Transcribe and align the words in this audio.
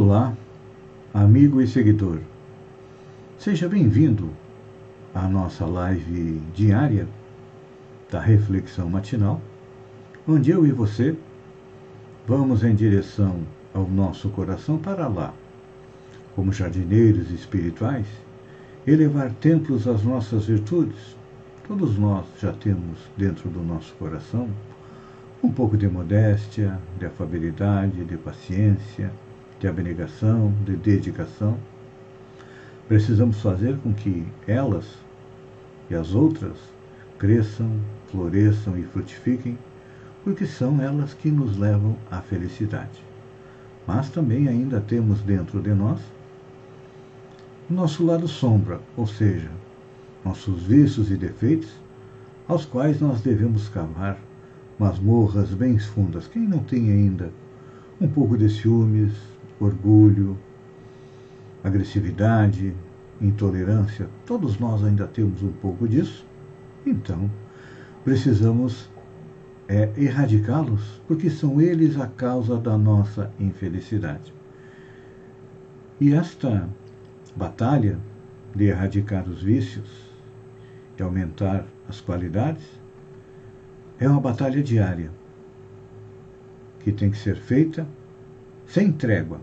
Olá, 0.00 0.32
amigo 1.12 1.60
e 1.60 1.66
seguidor. 1.66 2.20
Seja 3.36 3.68
bem-vindo 3.68 4.30
à 5.12 5.26
nossa 5.26 5.66
live 5.66 6.40
diária 6.54 7.08
da 8.08 8.20
reflexão 8.20 8.88
matinal, 8.88 9.42
onde 10.26 10.52
eu 10.52 10.64
e 10.64 10.70
você 10.70 11.16
vamos 12.28 12.62
em 12.62 12.76
direção 12.76 13.40
ao 13.74 13.88
nosso 13.88 14.28
coração 14.28 14.78
para 14.78 15.08
lá, 15.08 15.34
como 16.36 16.52
jardineiros 16.52 17.32
espirituais, 17.32 18.06
elevar 18.86 19.32
templos 19.32 19.88
às 19.88 20.04
nossas 20.04 20.46
virtudes. 20.46 21.16
Todos 21.66 21.98
nós 21.98 22.24
já 22.40 22.52
temos 22.52 23.00
dentro 23.16 23.50
do 23.50 23.64
nosso 23.64 23.92
coração 23.94 24.48
um 25.42 25.50
pouco 25.50 25.76
de 25.76 25.88
modéstia, 25.88 26.78
de 27.00 27.06
afabilidade, 27.06 28.04
de 28.04 28.16
paciência, 28.16 29.10
de 29.60 29.68
abnegação, 29.68 30.52
de 30.64 30.76
dedicação. 30.76 31.58
Precisamos 32.86 33.40
fazer 33.40 33.76
com 33.78 33.92
que 33.92 34.26
elas 34.46 34.86
e 35.90 35.94
as 35.94 36.14
outras 36.14 36.56
cresçam, 37.18 37.70
floresçam 38.10 38.78
e 38.78 38.84
frutifiquem, 38.84 39.58
porque 40.24 40.46
são 40.46 40.80
elas 40.80 41.14
que 41.14 41.30
nos 41.30 41.56
levam 41.56 41.96
à 42.10 42.20
felicidade. 42.20 43.02
Mas 43.86 44.10
também 44.10 44.48
ainda 44.48 44.80
temos 44.80 45.20
dentro 45.22 45.60
de 45.60 45.72
nós 45.74 46.00
nosso 47.70 48.02
lado 48.02 48.26
sombra, 48.26 48.80
ou 48.96 49.06
seja, 49.06 49.50
nossos 50.24 50.62
vícios 50.62 51.10
e 51.10 51.16
defeitos, 51.16 51.70
aos 52.46 52.64
quais 52.64 52.98
nós 52.98 53.20
devemos 53.20 53.68
cavar 53.68 54.18
masmorras 54.78 55.52
bem 55.52 55.78
fundas. 55.78 56.26
Quem 56.26 56.42
não 56.42 56.60
tem 56.60 56.90
ainda 56.90 57.30
um 58.00 58.08
pouco 58.08 58.38
de 58.38 58.48
ciúmes, 58.48 59.12
orgulho, 59.60 60.38
agressividade, 61.62 62.74
intolerância, 63.20 64.08
todos 64.24 64.58
nós 64.58 64.84
ainda 64.84 65.06
temos 65.06 65.42
um 65.42 65.52
pouco 65.52 65.88
disso, 65.88 66.24
então 66.86 67.30
precisamos 68.04 68.88
é, 69.66 69.90
erradicá-los, 69.96 71.00
porque 71.06 71.28
são 71.28 71.60
eles 71.60 71.98
a 71.98 72.06
causa 72.06 72.58
da 72.58 72.78
nossa 72.78 73.30
infelicidade. 73.38 74.32
E 76.00 76.14
esta 76.14 76.68
batalha 77.36 77.98
de 78.54 78.64
erradicar 78.64 79.28
os 79.28 79.42
vícios 79.42 79.88
e 80.98 81.02
aumentar 81.02 81.66
as 81.88 82.00
qualidades 82.00 82.64
é 84.00 84.08
uma 84.08 84.20
batalha 84.20 84.62
diária 84.62 85.10
que 86.80 86.92
tem 86.92 87.10
que 87.10 87.18
ser 87.18 87.36
feita 87.36 87.86
sem 88.68 88.92
trégua. 88.92 89.40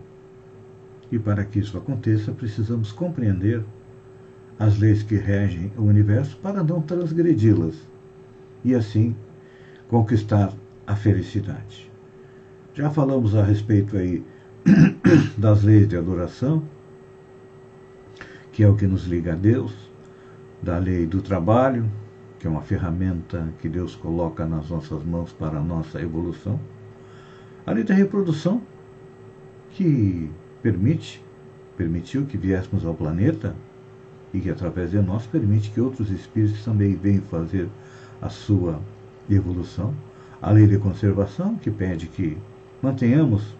E 1.10 1.18
para 1.18 1.44
que 1.44 1.58
isso 1.58 1.76
aconteça, 1.76 2.32
precisamos 2.32 2.90
compreender 2.90 3.62
as 4.58 4.78
leis 4.78 5.02
que 5.02 5.16
regem 5.16 5.70
o 5.76 5.82
universo 5.82 6.36
para 6.38 6.64
não 6.64 6.80
transgredi-las 6.80 7.74
e 8.64 8.74
assim 8.74 9.14
conquistar 9.88 10.52
a 10.86 10.96
felicidade. 10.96 11.90
Já 12.74 12.90
falamos 12.90 13.34
a 13.34 13.42
respeito 13.42 13.96
aí 13.96 14.24
das 15.36 15.62
leis 15.62 15.88
de 15.88 15.96
adoração, 15.96 16.62
que 18.52 18.62
é 18.62 18.68
o 18.68 18.74
que 18.74 18.86
nos 18.86 19.04
liga 19.04 19.34
a 19.34 19.36
Deus, 19.36 19.74
da 20.62 20.78
lei 20.78 21.06
do 21.06 21.20
trabalho, 21.20 21.90
que 22.38 22.46
é 22.46 22.50
uma 22.50 22.62
ferramenta 22.62 23.52
que 23.60 23.68
Deus 23.68 23.94
coloca 23.94 24.46
nas 24.46 24.70
nossas 24.70 25.04
mãos 25.04 25.32
para 25.32 25.58
a 25.58 25.62
nossa 25.62 26.00
evolução. 26.00 26.58
A 27.66 27.72
lei 27.72 27.84
da 27.84 27.94
reprodução, 27.94 28.62
que 29.76 30.30
permite, 30.62 31.22
permitiu 31.76 32.24
que 32.24 32.38
viéssemos 32.38 32.86
ao 32.86 32.94
planeta 32.94 33.54
e 34.32 34.40
que 34.40 34.48
através 34.48 34.90
de 34.90 34.98
nós 35.02 35.26
permite 35.26 35.70
que 35.70 35.80
outros 35.82 36.10
espíritos 36.10 36.64
também 36.64 36.96
venham 36.96 37.22
fazer 37.24 37.68
a 38.20 38.30
sua 38.30 38.80
evolução. 39.28 39.94
A 40.40 40.50
lei 40.50 40.66
de 40.66 40.78
conservação, 40.78 41.56
que 41.56 41.70
pede 41.70 42.06
que 42.06 42.38
mantenhamos 42.82 43.54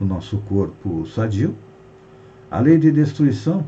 o 0.00 0.04
nosso 0.04 0.38
corpo 0.42 1.04
sadio. 1.06 1.56
A 2.48 2.60
lei 2.60 2.78
de 2.78 2.92
destruição, 2.92 3.66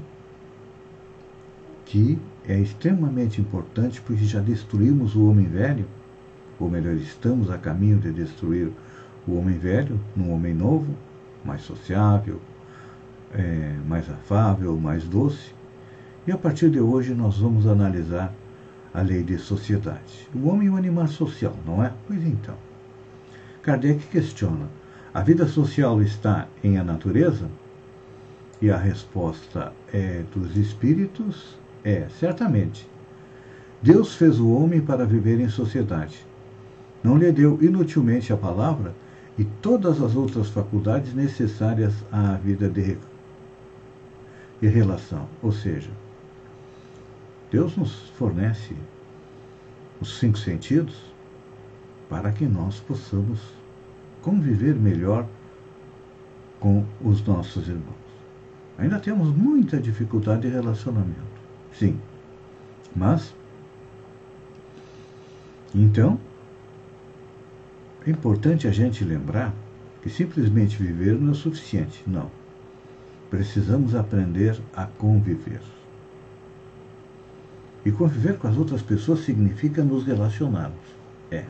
que 1.85 2.17
é 2.47 2.61
extremamente 2.61 3.41
importante 3.41 4.01
porque 4.01 4.25
já 4.25 4.39
destruímos 4.39 5.17
o 5.17 5.29
homem 5.29 5.47
velho, 5.47 5.85
ou 6.61 6.71
melhor, 6.71 6.95
estamos 6.95 7.51
a 7.51 7.59
caminho 7.59 7.99
de 7.99 8.13
destruir 8.13 8.71
o 9.27 9.35
homem 9.35 9.59
velho 9.59 9.99
num 10.15 10.33
homem 10.33 10.55
novo, 10.55 10.95
mais 11.45 11.63
sociável, 11.63 12.41
é, 13.33 13.75
mais 13.87 14.09
afável, 14.11 14.77
mais 14.77 15.05
doce. 15.05 15.53
E 16.27 16.33
a 16.33 16.39
partir 16.39 16.71
de 16.71 16.81
hoje 16.81 17.15
nós 17.15 17.39
vamos 17.39 17.67
analisar 17.67 18.33
a 18.93 19.01
lei 19.03 19.23
de 19.23 19.39
sociedade. 19.39 20.29
O 20.35 20.49
homem 20.49 20.69
é 20.69 20.71
um 20.71 20.77
animal 20.77 21.09
social, 21.09 21.55
não 21.65 21.83
é? 21.83 21.93
Pois 22.07 22.23
então. 22.25 22.57
Kardec 23.63 24.07
questiona: 24.07 24.69
a 25.15 25.23
vida 25.23 25.47
social 25.47 26.01
está 26.03 26.47
em 26.63 26.79
a 26.79 26.85
natureza? 26.85 27.49
E 28.61 28.71
a 28.71 28.77
resposta 28.77 29.73
é 29.93 30.23
dos 30.35 30.57
espíritos 30.57 31.59
é, 31.83 32.07
certamente. 32.19 32.87
Deus 33.83 34.15
fez 34.15 34.39
o 34.39 34.51
homem 34.51 34.83
para 34.83 35.07
viver 35.07 35.41
em 35.41 35.49
sociedade. 35.49 36.27
Não 37.03 37.17
lhe 37.17 37.33
deu 37.33 37.59
inutilmente 37.63 38.33
a 38.33 38.37
palavra 38.37 38.95
e 39.39 39.45
todas 39.45 40.03
as 40.03 40.15
outras 40.15 40.49
faculdades 40.49 41.15
necessárias 41.15 41.95
à 42.13 42.35
vida 42.35 42.69
de, 42.69 42.99
relação. 44.61 45.27
Ou 45.43 45.53
seja, 45.53 45.91
Deus 47.51 47.77
nos 47.77 48.11
fornece 48.11 48.77
os 50.01 50.19
cinco 50.19 50.39
sentidos 50.39 50.95
para 52.09 52.33
que 52.33 52.45
nós 52.45 52.81
possamos 52.81 53.41
conviver 54.21 54.75
melhor 54.75 55.27
com 56.59 56.85
os 57.01 57.25
nossos 57.25 57.69
irmãos. 57.69 57.95
Ainda 58.77 58.99
temos 58.99 59.35
muita 59.35 59.81
dificuldade 59.81 60.43
de 60.43 60.49
relacionamento. 60.49 61.41
Sim. 61.73 61.99
Mas, 62.95 63.35
então, 65.75 66.19
é 68.11 68.13
importante 68.13 68.67
a 68.67 68.73
gente 68.73 69.05
lembrar 69.05 69.55
que 70.03 70.11
simplesmente 70.11 70.83
viver 70.83 71.15
não 71.15 71.31
é 71.31 71.35
suficiente. 71.35 72.03
Não. 72.07 72.29
Precisamos 73.31 73.95
aprender 73.95 74.61
a 74.75 74.85
conviver. 74.85 75.61
E 77.85 77.93
conviver 77.93 78.37
com 78.37 78.49
as 78.49 78.57
outras 78.57 78.83
pessoas 78.83 79.21
significa 79.21 79.85
nos 79.85 80.05
relacionarmos. 80.05 80.81
É. 81.31 81.45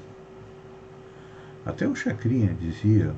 Até 1.64 1.88
o 1.88 1.96
Chacrinha 1.96 2.54
dizia, 2.60 3.14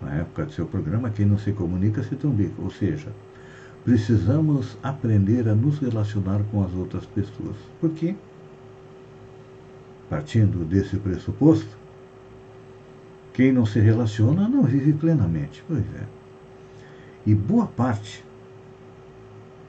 na 0.00 0.14
época 0.14 0.46
do 0.46 0.52
seu 0.52 0.66
programa, 0.66 1.10
quem 1.10 1.26
não 1.26 1.38
se 1.38 1.52
comunica 1.52 2.04
se 2.04 2.14
trombica. 2.14 2.62
Ou 2.62 2.70
seja, 2.70 3.08
precisamos 3.84 4.78
aprender 4.82 5.48
a 5.48 5.54
nos 5.54 5.80
relacionar 5.80 6.40
com 6.52 6.62
as 6.64 6.72
outras 6.72 7.04
pessoas. 7.06 7.56
Porque, 7.80 8.14
partindo 10.08 10.64
desse 10.64 10.96
pressuposto, 10.96 11.85
quem 13.36 13.52
não 13.52 13.66
se 13.66 13.78
relaciona 13.78 14.48
não 14.48 14.62
vive 14.62 14.94
plenamente. 14.94 15.62
Pois 15.68 15.84
é. 15.94 16.06
E 17.26 17.34
boa 17.34 17.66
parte 17.66 18.24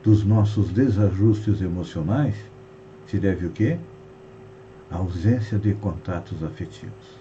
dos 0.02 0.24
nossos 0.24 0.70
desajustes 0.70 1.60
emocionais 1.62 2.34
se 3.08 3.20
deve 3.20 3.46
o 3.46 3.50
quê? 3.50 3.78
A 4.90 4.96
ausência 4.96 5.60
de 5.60 5.74
contatos 5.74 6.42
afetivos. 6.46 7.18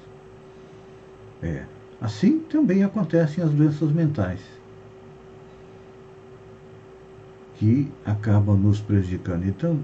É. 1.42 1.64
Assim 2.00 2.38
também 2.38 2.84
acontecem 2.84 3.42
as 3.42 3.50
doenças 3.50 3.90
mentais 3.90 4.40
que 7.56 7.90
acabam 8.04 8.56
nos 8.56 8.80
prejudicando. 8.80 9.48
Então, 9.48 9.80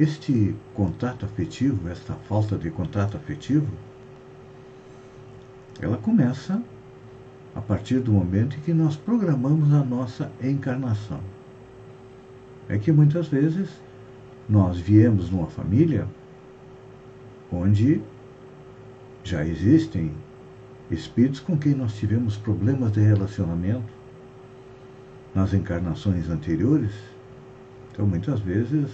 este 0.00 0.56
contato 0.74 1.24
afetivo, 1.24 1.88
esta 1.88 2.14
falta 2.14 2.58
de 2.58 2.68
contato 2.68 3.16
afetivo, 3.16 3.68
ela 5.80 5.96
começa 5.96 6.62
a 7.54 7.60
partir 7.60 8.00
do 8.00 8.12
momento 8.12 8.56
em 8.56 8.60
que 8.60 8.74
nós 8.74 8.96
programamos 8.96 9.72
a 9.72 9.84
nossa 9.84 10.30
encarnação. 10.42 11.20
É 12.68 12.78
que 12.78 12.90
muitas 12.90 13.28
vezes 13.28 13.68
nós 14.48 14.78
viemos 14.78 15.30
numa 15.30 15.46
família 15.46 16.06
onde 17.52 18.00
já 19.22 19.44
existem 19.44 20.12
espíritos 20.90 21.40
com 21.40 21.56
quem 21.56 21.74
nós 21.74 21.94
tivemos 21.94 22.36
problemas 22.36 22.92
de 22.92 23.00
relacionamento, 23.00 23.92
nas 25.34 25.52
encarnações 25.52 26.28
anteriores. 26.28 26.92
Então, 27.90 28.06
muitas 28.06 28.38
vezes, 28.40 28.90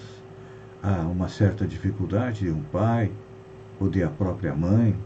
há 0.82 1.02
uma 1.02 1.28
certa 1.28 1.66
dificuldade 1.66 2.46
de 2.46 2.50
um 2.50 2.62
pai, 2.62 3.10
ou 3.78 3.88
de 3.88 4.02
a 4.02 4.08
própria 4.08 4.54
mãe, 4.54 4.96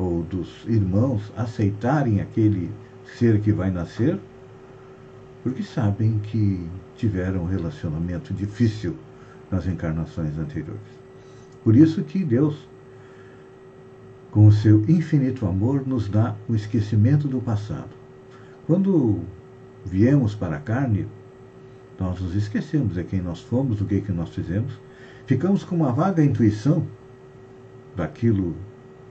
ou 0.00 0.22
dos 0.22 0.64
irmãos 0.66 1.30
aceitarem 1.36 2.22
aquele 2.22 2.70
ser 3.18 3.38
que 3.40 3.52
vai 3.52 3.70
nascer, 3.70 4.18
porque 5.42 5.62
sabem 5.62 6.18
que 6.18 6.66
tiveram 6.96 7.42
um 7.42 7.46
relacionamento 7.46 8.32
difícil 8.32 8.96
nas 9.50 9.66
encarnações 9.66 10.38
anteriores. 10.38 10.80
Por 11.62 11.76
isso 11.76 12.02
que 12.02 12.24
Deus, 12.24 12.66
com 14.30 14.46
o 14.46 14.52
seu 14.52 14.82
infinito 14.88 15.46
amor, 15.46 15.86
nos 15.86 16.08
dá 16.08 16.34
o 16.48 16.54
esquecimento 16.54 17.28
do 17.28 17.40
passado. 17.40 17.90
Quando 18.66 19.20
viemos 19.84 20.34
para 20.34 20.56
a 20.56 20.60
carne, 20.60 21.06
nós 21.98 22.18
nos 22.20 22.34
esquecemos 22.34 22.94
de 22.94 23.04
quem 23.04 23.20
nós 23.20 23.40
fomos, 23.40 23.78
do 23.78 23.84
que, 23.84 24.00
que 24.00 24.12
nós 24.12 24.30
fizemos, 24.30 24.72
ficamos 25.26 25.62
com 25.62 25.76
uma 25.76 25.92
vaga 25.92 26.24
intuição 26.24 26.86
daquilo 27.94 28.56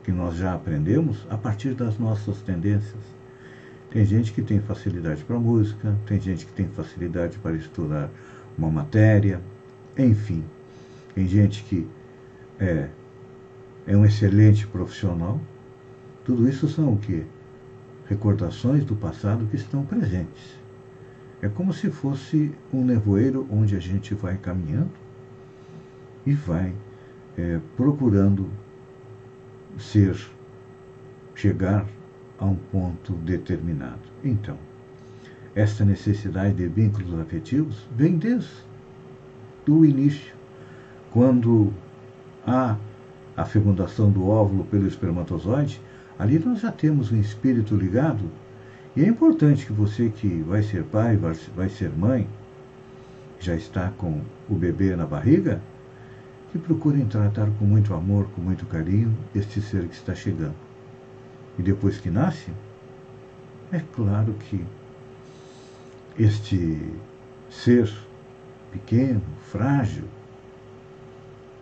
que 0.09 0.11
nós 0.11 0.37
já 0.37 0.55
aprendemos 0.55 1.23
a 1.29 1.37
partir 1.37 1.75
das 1.75 1.99
nossas 1.99 2.41
tendências. 2.41 3.03
Tem 3.91 4.03
gente 4.03 4.33
que 4.33 4.41
tem 4.41 4.59
facilidade 4.59 5.23
para 5.23 5.37
música, 5.37 5.95
tem 6.07 6.19
gente 6.19 6.47
que 6.47 6.51
tem 6.51 6.67
facilidade 6.67 7.37
para 7.37 7.55
estudar 7.55 8.09
uma 8.57 8.71
matéria, 8.71 9.39
enfim. 9.95 10.43
Tem 11.13 11.27
gente 11.27 11.63
que 11.63 11.87
é, 12.59 12.89
é 13.85 13.95
um 13.95 14.03
excelente 14.03 14.65
profissional. 14.65 15.39
Tudo 16.25 16.49
isso 16.49 16.67
são 16.67 16.93
o 16.93 16.97
quê? 16.97 17.23
Recordações 18.07 18.83
do 18.83 18.95
passado 18.95 19.45
que 19.45 19.57
estão 19.57 19.85
presentes. 19.85 20.57
É 21.39 21.47
como 21.47 21.71
se 21.71 21.91
fosse 21.91 22.51
um 22.73 22.83
nevoeiro 22.83 23.47
onde 23.51 23.75
a 23.75 23.79
gente 23.79 24.15
vai 24.15 24.37
caminhando 24.37 24.89
e 26.25 26.33
vai 26.33 26.73
é, 27.37 27.59
procurando 27.77 28.49
ser, 29.79 30.17
chegar 31.35 31.85
a 32.37 32.45
um 32.45 32.55
ponto 32.55 33.13
determinado. 33.13 33.99
Então, 34.23 34.57
esta 35.55 35.83
necessidade 35.83 36.55
de 36.55 36.67
vínculos 36.67 37.19
afetivos 37.19 37.87
vem 37.95 38.17
desde 38.17 38.69
o 39.67 39.85
início, 39.85 40.33
quando 41.11 41.73
há 42.45 42.77
a 43.35 43.45
fecundação 43.45 44.11
do 44.11 44.27
óvulo 44.27 44.63
pelo 44.65 44.87
espermatozoide, 44.87 45.81
ali 46.17 46.39
nós 46.39 46.61
já 46.61 46.71
temos 46.71 47.11
um 47.11 47.19
espírito 47.19 47.75
ligado. 47.75 48.29
E 48.95 49.03
é 49.03 49.07
importante 49.07 49.65
que 49.65 49.73
você 49.73 50.09
que 50.09 50.41
vai 50.41 50.63
ser 50.63 50.83
pai, 50.83 51.17
vai 51.17 51.69
ser 51.69 51.91
mãe, 51.91 52.27
já 53.39 53.55
está 53.55 53.91
com 53.97 54.21
o 54.49 54.55
bebê 54.55 54.95
na 54.95 55.05
barriga, 55.05 55.61
que 56.51 56.57
procurem 56.57 57.05
tratar 57.05 57.47
com 57.57 57.65
muito 57.65 57.93
amor, 57.93 58.27
com 58.35 58.41
muito 58.41 58.65
carinho, 58.65 59.15
este 59.35 59.61
ser 59.61 59.87
que 59.87 59.95
está 59.95 60.15
chegando. 60.15 60.55
E 61.57 61.61
depois 61.61 61.97
que 61.97 62.09
nasce, 62.09 62.51
é 63.71 63.79
claro 63.95 64.33
que 64.33 64.65
este 66.17 66.91
ser 67.49 67.91
pequeno, 68.71 69.21
frágil, 69.51 70.05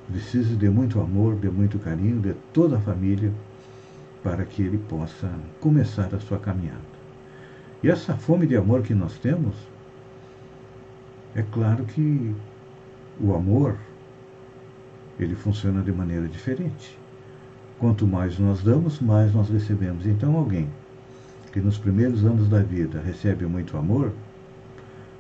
precisa 0.10 0.56
de 0.56 0.70
muito 0.70 1.02
amor, 1.02 1.36
de 1.36 1.50
muito 1.50 1.78
carinho, 1.80 2.22
de 2.22 2.34
toda 2.54 2.78
a 2.78 2.82
família, 2.82 3.32
para 4.24 4.46
que 4.46 4.62
ele 4.62 4.78
possa 4.78 5.30
começar 5.60 6.14
a 6.14 6.20
sua 6.20 6.40
caminhada. 6.40 6.98
E 7.84 7.90
essa 7.90 8.16
fome 8.16 8.48
de 8.48 8.56
amor 8.56 8.82
que 8.82 8.94
nós 8.94 9.18
temos, 9.18 9.56
é 11.36 11.44
claro 11.52 11.86
que 11.86 12.36
o 13.20 13.36
amor 13.36 13.78
ele 15.20 15.36
funciona 15.36 15.82
de 15.82 15.92
maneira 15.92 16.28
diferente. 16.28 16.98
Quanto 17.80 18.08
mais 18.08 18.40
nós 18.40 18.64
damos, 18.64 19.00
mais 19.00 19.34
nós 19.34 19.50
recebemos. 19.50 20.06
Então, 20.06 20.36
alguém 20.36 20.68
que 21.52 21.60
nos 21.60 21.78
primeiros 21.78 22.24
anos 22.24 22.48
da 22.50 22.60
vida 22.60 23.00
recebe 23.00 23.46
muito 23.46 23.78
amor, 23.78 24.12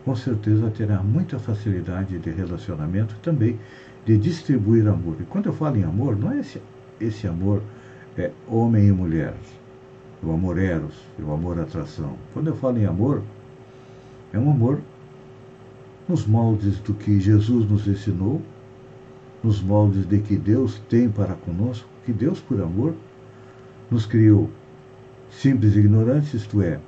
com 0.03 0.15
certeza 0.15 0.69
terá 0.71 1.01
muita 1.03 1.37
facilidade 1.39 2.17
de 2.17 2.29
relacionamento 2.29 3.15
também 3.21 3.59
de 4.05 4.17
distribuir 4.17 4.87
amor. 4.87 5.17
E 5.19 5.25
quando 5.25 5.47
eu 5.47 5.53
falo 5.53 5.77
em 5.77 5.83
amor, 5.83 6.15
não 6.15 6.31
é 6.31 6.39
esse, 6.39 6.61
esse 6.99 7.27
amor 7.27 7.61
é 8.17 8.31
homem 8.47 8.87
e 8.87 8.91
mulher, 8.91 9.33
o 10.23 10.31
amor 10.31 10.57
eros, 10.57 10.95
o 11.19 11.31
amor 11.31 11.59
atração. 11.59 12.15
Quando 12.33 12.47
eu 12.47 12.55
falo 12.55 12.77
em 12.77 12.85
amor, 12.85 13.21
é 14.33 14.39
um 14.39 14.49
amor 14.49 14.79
nos 16.07 16.25
moldes 16.25 16.79
do 16.79 16.93
que 16.93 17.19
Jesus 17.19 17.69
nos 17.69 17.85
ensinou 17.87 18.41
nos 19.43 19.61
moldes 19.61 20.05
de 20.05 20.19
que 20.19 20.35
Deus 20.35 20.81
tem 20.89 21.09
para 21.09 21.33
conosco, 21.35 21.87
que 22.05 22.11
Deus, 22.11 22.39
por 22.39 22.61
amor, 22.61 22.95
nos 23.89 24.05
criou 24.05 24.49
simples 25.29 25.75
ignorantes, 25.75 26.33
isto 26.33 26.61
é, 26.61 26.79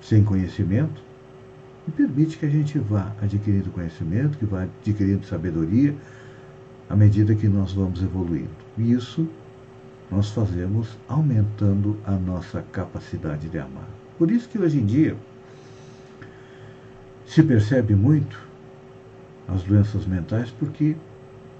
sem 0.00 0.24
conhecimento, 0.24 1.00
e 1.86 1.90
permite 1.90 2.38
que 2.38 2.46
a 2.46 2.50
gente 2.50 2.78
vá 2.78 3.12
adquirindo 3.22 3.70
conhecimento, 3.70 4.38
que 4.38 4.44
vá 4.44 4.64
adquirindo 4.64 5.24
sabedoria 5.26 5.94
à 6.88 6.96
medida 6.96 7.34
que 7.34 7.48
nós 7.48 7.72
vamos 7.72 8.02
evoluindo. 8.02 8.50
E 8.76 8.92
isso 8.92 9.28
nós 10.10 10.30
fazemos 10.30 10.96
aumentando 11.08 11.98
a 12.04 12.12
nossa 12.12 12.62
capacidade 12.72 13.48
de 13.48 13.58
amar. 13.58 13.88
Por 14.18 14.30
isso 14.30 14.48
que 14.48 14.58
hoje 14.58 14.78
em 14.78 14.86
dia 14.86 15.16
se 17.26 17.42
percebe 17.42 17.94
muito 17.94 18.45
as 19.48 19.62
doenças 19.62 20.06
mentais 20.06 20.50
porque 20.50 20.96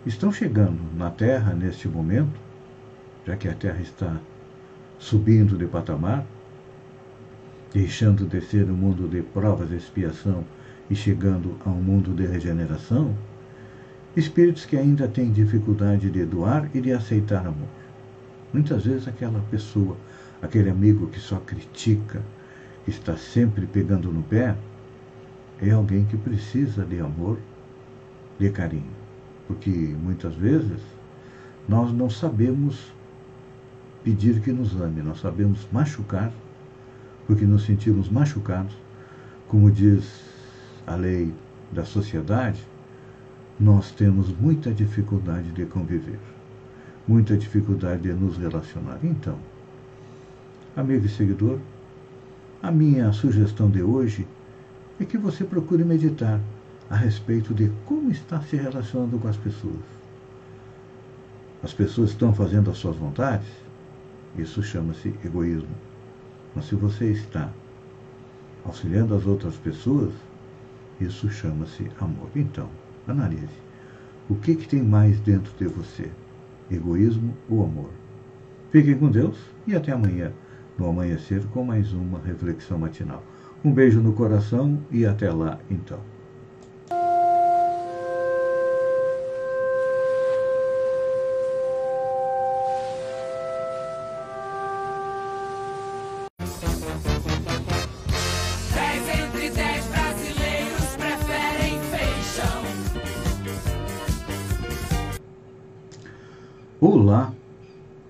estão 0.05 0.33
chegando 0.33 0.81
na 0.97 1.11
Terra 1.11 1.55
neste 1.55 1.89
momento, 1.89 2.39
já 3.27 3.37
que 3.37 3.49
a 3.49 3.55
Terra 3.55 3.81
está 3.81 4.21
subindo 4.99 5.57
de 5.57 5.67
patamar, 5.67 6.25
deixando 7.73 8.27
de 8.27 8.41
ser 8.41 8.71
um 8.71 8.75
mundo 8.75 9.09
de 9.09 9.23
provas 9.23 9.71
e 9.71 9.77
expiação 9.77 10.45
e 10.89 10.95
chegando 10.95 11.57
a 11.65 11.69
um 11.69 11.83
mundo 11.83 12.15
de 12.15 12.27
regeneração, 12.27 13.15
espíritos 14.17 14.65
que 14.65 14.77
ainda 14.77 15.07
têm 15.07 15.31
dificuldade 15.31 16.11
de 16.11 16.25
doar 16.25 16.71
e 16.73 16.81
de 16.81 16.93
aceitar 16.93 17.41
amor. 17.47 17.69
Muitas 18.53 18.87
vezes 18.87 19.07
aquela 19.07 19.41
pessoa, 19.51 19.97
aquele 20.41 20.71
amigo 20.71 21.09
que 21.09 21.21
só 21.21 21.37
critica, 21.37 22.23
que 22.85 22.91
está 22.91 23.17
sempre 23.17 23.67
pegando 23.67 24.11
no 24.11 24.23
pé, 24.23 24.57
é 25.61 25.71
alguém 25.71 26.05
que 26.05 26.17
precisa 26.17 26.85
de 26.85 27.01
amor 27.01 27.39
de 28.39 28.51
carinho. 28.51 28.97
Porque 29.47 29.71
muitas 29.71 30.35
vezes 30.35 30.81
nós 31.69 31.93
não 31.93 32.09
sabemos 32.09 32.93
pedir 34.05 34.41
que 34.41 34.53
nos 34.53 34.81
ame, 34.81 35.03
nós 35.03 35.21
sabemos 35.21 35.67
machucar, 35.73 36.33
porque 37.27 37.45
nos 37.45 37.65
sentimos 37.65 38.09
machucados, 38.09 38.75
como 39.49 39.71
diz 39.71 40.23
a 40.87 40.95
lei 40.95 41.33
da 41.73 41.85
sociedade, 41.85 42.65
nós 43.59 43.91
temos 43.91 44.29
muita 44.39 44.71
dificuldade 44.71 45.51
de 45.51 45.65
conviver, 45.67 46.21
muita 47.09 47.37
dificuldade 47.37 48.03
de 48.03 48.13
nos 48.13 48.37
relacionar. 48.37 48.99
Então, 49.03 49.37
amigo 50.77 51.07
e 51.07 51.09
seguidor, 51.09 51.59
a 52.63 52.71
minha 52.71 53.13
sugestão 53.13 53.71
de 53.71 53.83
hoje 53.83 54.27
é 55.01 55.05
que 55.05 55.19
você 55.19 55.45
procure 55.45 55.85
meditar 55.85 56.41
a 56.89 56.97
respeito 56.97 57.53
de 57.53 57.71
como 57.85 58.11
está 58.11 58.41
se 58.41 58.57
relacionando 58.57 59.19
com 59.19 59.29
as 59.29 59.37
pessoas. 59.37 59.97
As 61.63 61.73
pessoas 61.73 62.11
estão 62.11 62.33
fazendo 62.33 62.71
as 62.71 62.79
suas 62.79 62.97
vontades? 62.97 63.49
Isso 64.39 64.63
chama-se 64.63 65.15
egoísmo. 65.25 65.75
Mas 66.55 66.67
se 66.67 66.75
você 66.75 67.07
está 67.11 67.51
auxiliando 68.65 69.15
as 69.15 69.27
outras 69.27 69.57
pessoas, 69.57 70.13
isso 71.01 71.29
chama-se 71.31 71.91
amor. 72.01 72.29
Então, 72.37 72.69
analise. 73.09 73.49
O 74.29 74.35
que, 74.35 74.55
que 74.55 74.69
tem 74.69 74.83
mais 74.83 75.19
dentro 75.21 75.53
de 75.59 75.67
você? 75.67 76.11
Egoísmo 76.71 77.35
ou 77.49 77.65
amor? 77.65 77.91
Fiquem 78.71 78.99
com 78.99 79.11
Deus 79.11 79.39
e 79.67 79.75
até 79.75 79.93
amanhã, 79.93 80.33
no 80.79 80.89
amanhecer, 80.89 81.45
com 81.47 81.65
mais 81.65 81.93
uma 81.93 82.21
reflexão 82.21 82.79
matinal. 82.79 83.23
Um 83.65 83.73
beijo 83.73 84.01
no 84.01 84.13
coração 84.13 84.79
e 84.91 85.07
até 85.07 85.33
lá, 85.33 85.59
então. 85.71 86.16
Olá, 106.79 107.33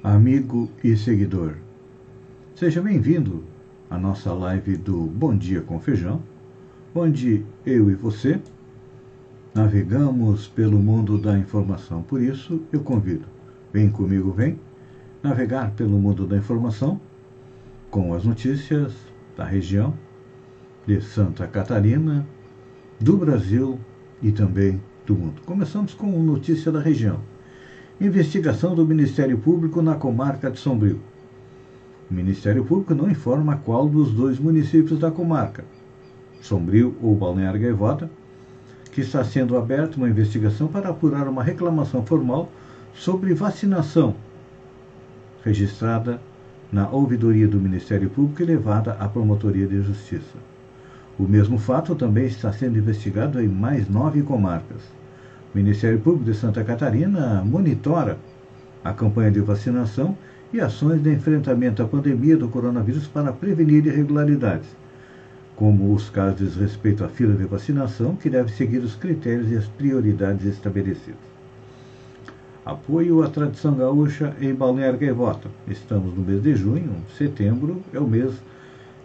amigo 0.03 0.69
e 0.83 0.97
seguidor. 0.97 1.55
Seja 2.57 2.83
bem-vindo 2.83 3.45
à 3.89 3.97
nossa 3.97 4.33
live 4.33 4.77
do 4.77 5.03
Bom 5.03 5.37
Dia 5.37 5.61
com 5.61 5.79
Feijão, 5.79 6.21
onde 6.93 7.47
eu 7.65 7.89
e 7.89 7.95
você 7.95 8.41
navegamos 9.55 10.49
pelo 10.49 10.81
mundo 10.81 11.17
da 11.17 11.39
informação. 11.39 12.03
Por 12.03 12.21
isso, 12.21 12.61
eu 12.73 12.81
convido, 12.81 13.25
vem 13.73 13.89
comigo, 13.89 14.33
vem 14.33 14.59
navegar 15.23 15.71
pelo 15.77 15.97
mundo 15.97 16.27
da 16.27 16.37
informação 16.37 17.01
com 17.89 18.15
as 18.15 18.25
notícias 18.25 18.93
da 19.37 19.45
região, 19.45 19.95
de 20.85 21.01
Santa 21.01 21.47
Catarina, 21.47 22.27
do 22.99 23.17
Brasil 23.17 23.79
e 24.21 24.33
também 24.33 24.83
do 25.07 25.15
mundo. 25.15 25.41
Começamos 25.47 25.95
com 25.95 26.11
notícia 26.21 26.73
da 26.73 26.81
região. 26.81 27.21
Investigação 27.99 28.75
do 28.75 28.85
Ministério 28.85 29.39
Público 29.39 29.81
na 29.81 29.95
comarca 29.95 30.51
de 30.51 30.59
Sombrio. 30.59 31.01
O 32.11 32.13
Ministério 32.13 32.63
Público 32.63 32.95
não 32.95 33.11
informa 33.11 33.57
qual 33.57 33.89
dos 33.89 34.13
dois 34.13 34.39
municípios 34.39 34.99
da 34.99 35.11
comarca, 35.11 35.65
Sombrio 36.43 36.95
ou 37.01 37.15
Balneário 37.15 37.59
Gaivota, 37.59 38.11
que 38.93 39.01
está 39.01 39.25
sendo 39.25 39.57
aberta 39.57 39.97
uma 39.97 40.11
investigação 40.11 40.69
para 40.69 40.91
apurar 40.91 41.27
uma 41.27 41.43
reclamação 41.43 42.05
formal 42.05 42.53
sobre 42.93 43.33
vacinação 43.33 44.15
registrada 45.43 46.21
na 46.71 46.91
ouvidoria 46.91 47.49
do 47.49 47.59
Ministério 47.59 48.11
Público 48.11 48.43
e 48.43 48.45
levada 48.45 48.93
à 49.01 49.09
Promotoria 49.09 49.67
de 49.67 49.81
Justiça. 49.81 50.37
O 51.19 51.23
mesmo 51.23 51.57
fato 51.57 51.95
também 51.95 52.27
está 52.27 52.53
sendo 52.53 52.77
investigado 52.77 53.41
em 53.41 53.49
mais 53.49 53.89
nove 53.89 54.23
comarcas. 54.23 54.83
O 55.57 55.59
Ministério 55.59 55.99
Público 55.99 56.31
de 56.31 56.37
Santa 56.37 56.63
Catarina 56.63 57.43
monitora 57.43 58.19
a 58.85 58.93
campanha 58.93 59.31
de 59.31 59.41
vacinação 59.41 60.15
e 60.53 60.61
ações 60.61 61.03
de 61.03 61.11
enfrentamento 61.11 61.83
à 61.83 61.89
pandemia 61.89 62.37
do 62.37 62.47
coronavírus 62.47 63.07
para 63.07 63.33
prevenir 63.33 63.87
irregularidades, 63.87 64.69
como 65.57 65.95
os 65.95 66.11
casos 66.11 66.57
respeito 66.57 67.03
à 67.03 67.09
fila 67.09 67.35
de 67.35 67.47
vacinação, 67.47 68.17
que 68.17 68.29
deve 68.29 68.53
seguir 68.53 68.81
os 68.81 68.97
critérios 68.97 69.51
e 69.51 69.57
as 69.57 69.65
prioridades 69.65 70.45
estabelecidos. 70.45 71.25
Apoio 72.63 73.23
à 73.23 73.31
tradição 73.31 73.77
gaúcha 73.77 74.37
em 74.39 74.55
Balneário 74.55 74.99
Gaivota. 74.99 75.49
Estamos 75.67 76.15
no 76.15 76.23
mês 76.23 76.43
de 76.43 76.55
junho, 76.55 76.97
setembro 77.17 77.81
é 77.95 77.99
o 77.99 78.07
mês 78.07 78.35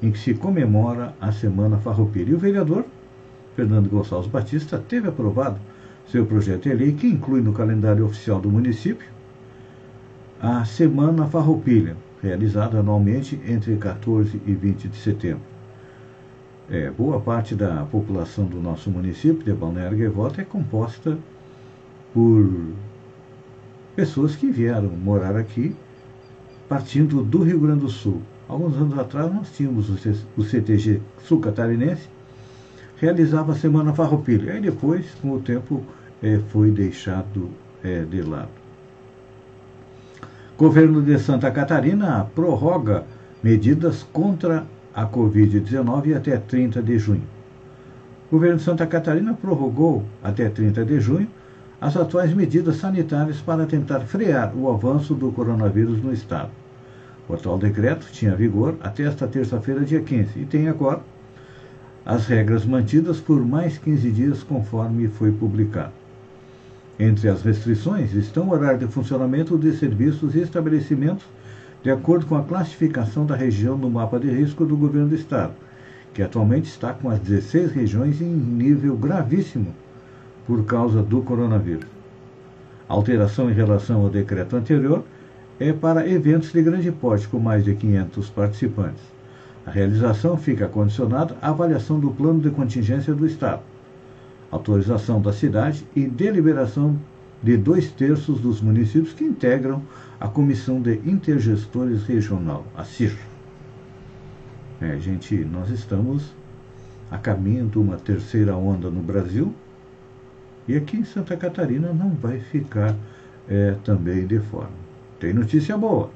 em 0.03 0.11
que 0.11 0.19
se 0.19 0.33
comemora 0.33 1.13
a 1.21 1.31
Semana 1.31 1.77
Farroupilha. 1.77 2.31
E 2.31 2.35
o 2.35 2.39
vereador 2.39 2.83
Fernando 3.55 3.89
Gonçalves 3.89 4.29
Batista 4.29 4.77
teve 4.77 5.07
aprovado 5.07 5.57
seu 6.11 6.25
projeto 6.25 6.63
de 6.63 6.75
lei 6.75 6.91
que 6.91 7.07
inclui 7.07 7.39
no 7.39 7.53
calendário 7.53 8.05
oficial 8.05 8.41
do 8.41 8.49
município 8.49 9.07
a 10.41 10.65
Semana 10.65 11.25
Farroupilha, 11.25 11.95
realizada 12.21 12.79
anualmente 12.79 13.39
entre 13.47 13.77
14 13.77 14.41
e 14.45 14.53
20 14.53 14.89
de 14.89 14.97
setembro. 14.97 15.43
É, 16.69 16.89
boa 16.89 17.19
parte 17.21 17.55
da 17.55 17.85
população 17.85 18.45
do 18.45 18.59
nosso 18.59 18.89
município 18.89 19.43
de 19.43 19.53
Balneário 19.53 19.97
Gaivota 19.97 20.41
é 20.41 20.43
composta 20.43 21.17
por 22.13 22.73
pessoas 23.95 24.35
que 24.35 24.49
vieram 24.49 24.89
morar 24.89 25.37
aqui 25.37 25.73
partindo 26.67 27.23
do 27.23 27.43
Rio 27.43 27.59
Grande 27.59 27.81
do 27.81 27.89
Sul. 27.89 28.21
Alguns 28.49 28.75
anos 28.75 28.97
atrás 28.97 29.33
nós 29.33 29.49
tínhamos 29.55 29.89
o 29.89 30.43
CTG 30.43 31.01
Sul 31.23 31.39
Catarinense, 31.39 32.09
realizava 32.97 33.53
a 33.53 33.55
Semana 33.55 33.93
Farroupilha. 33.93 34.53
Aí 34.53 34.61
depois, 34.61 35.05
com 35.21 35.31
o 35.31 35.39
tempo, 35.39 35.83
é, 36.21 36.39
foi 36.49 36.71
deixado 36.71 37.49
é, 37.83 38.03
de 38.03 38.21
lado. 38.21 38.49
Governo 40.57 41.01
de 41.01 41.17
Santa 41.17 41.49
Catarina 41.49 42.27
prorroga 42.35 43.03
medidas 43.41 44.03
contra 44.13 44.65
a 44.93 45.05
Covid-19 45.07 46.15
até 46.15 46.37
30 46.37 46.83
de 46.83 46.99
junho. 46.99 47.23
O 48.27 48.35
governo 48.35 48.57
de 48.57 48.63
Santa 48.63 48.85
Catarina 48.85 49.33
prorrogou 49.33 50.05
até 50.23 50.49
30 50.49 50.85
de 50.85 50.99
junho 50.99 51.27
as 51.81 51.97
atuais 51.97 52.31
medidas 52.31 52.75
sanitárias 52.75 53.41
para 53.41 53.65
tentar 53.65 54.01
frear 54.01 54.55
o 54.55 54.69
avanço 54.69 55.15
do 55.15 55.31
coronavírus 55.31 56.01
no 56.03 56.13
estado. 56.13 56.51
O 57.27 57.33
atual 57.33 57.57
decreto 57.57 58.05
tinha 58.11 58.35
vigor 58.35 58.75
até 58.81 59.03
esta 59.03 59.27
terça-feira, 59.27 59.81
dia 59.81 60.01
15, 60.01 60.39
e 60.39 60.45
tem 60.45 60.67
agora 60.67 61.01
as 62.05 62.27
regras 62.27 62.65
mantidas 62.65 63.19
por 63.19 63.43
mais 63.43 63.77
15 63.79 64.11
dias, 64.11 64.43
conforme 64.43 65.07
foi 65.07 65.31
publicado. 65.31 66.00
Entre 67.03 67.27
as 67.29 67.41
restrições 67.41 68.13
estão 68.13 68.47
o 68.47 68.51
horário 68.51 68.77
de 68.77 68.85
funcionamento 68.85 69.57
de 69.57 69.75
serviços 69.75 70.35
e 70.35 70.39
estabelecimentos 70.39 71.25
de 71.81 71.89
acordo 71.89 72.27
com 72.27 72.35
a 72.35 72.43
classificação 72.43 73.25
da 73.25 73.35
região 73.35 73.75
no 73.75 73.89
mapa 73.89 74.19
de 74.19 74.29
risco 74.29 74.67
do 74.67 74.77
governo 74.77 75.09
do 75.09 75.15
estado, 75.15 75.53
que 76.13 76.21
atualmente 76.21 76.69
está 76.69 76.93
com 76.93 77.09
as 77.09 77.17
16 77.17 77.71
regiões 77.71 78.21
em 78.21 78.27
nível 78.27 78.95
gravíssimo 78.95 79.73
por 80.45 80.63
causa 80.63 81.01
do 81.01 81.23
coronavírus. 81.23 81.87
A 82.87 82.93
alteração 82.93 83.49
em 83.49 83.53
relação 83.53 84.01
ao 84.01 84.09
decreto 84.11 84.55
anterior 84.55 85.03
é 85.59 85.73
para 85.73 86.07
eventos 86.07 86.53
de 86.53 86.61
grande 86.61 86.91
porte 86.91 87.27
com 87.27 87.39
mais 87.39 87.65
de 87.65 87.73
500 87.73 88.29
participantes. 88.29 89.01
A 89.65 89.71
realização 89.71 90.37
fica 90.37 90.67
condicionada 90.67 91.35
à 91.41 91.49
avaliação 91.49 91.99
do 91.99 92.11
plano 92.11 92.41
de 92.41 92.51
contingência 92.51 93.11
do 93.15 93.25
Estado 93.25 93.70
autorização 94.51 95.21
da 95.21 95.31
cidade 95.31 95.87
e 95.95 96.05
deliberação 96.05 96.99
de 97.41 97.57
dois 97.57 97.89
terços 97.91 98.39
dos 98.39 98.61
municípios 98.61 99.13
que 99.13 99.23
integram 99.23 99.81
a 100.19 100.27
Comissão 100.27 100.81
de 100.81 100.95
Intergestores 101.05 102.03
Regional, 102.03 102.65
a 102.75 102.83
CIR. 102.83 103.17
É, 104.79 104.97
gente, 104.99 105.35
nós 105.45 105.69
estamos 105.69 106.33
a 107.09 107.17
caminho 107.17 107.67
de 107.67 107.79
uma 107.79 107.97
terceira 107.97 108.55
onda 108.55 108.89
no 108.89 109.01
Brasil 109.01 109.53
e 110.67 110.75
aqui 110.75 110.97
em 110.97 111.03
Santa 111.03 111.35
Catarina 111.35 111.91
não 111.93 112.11
vai 112.11 112.39
ficar 112.39 112.95
é, 113.49 113.75
também 113.83 114.27
de 114.27 114.39
fora. 114.39 114.69
Tem 115.19 115.33
notícia 115.33 115.77
boa. 115.77 116.09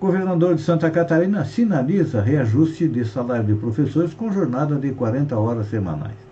Governador 0.00 0.56
de 0.56 0.62
Santa 0.62 0.90
Catarina 0.90 1.44
sinaliza 1.44 2.20
reajuste 2.20 2.88
de 2.88 3.04
salário 3.04 3.46
de 3.46 3.54
professores 3.54 4.12
com 4.12 4.32
jornada 4.32 4.76
de 4.76 4.90
40 4.92 5.38
horas 5.38 5.68
semanais 5.68 6.31